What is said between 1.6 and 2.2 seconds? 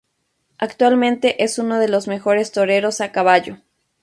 de los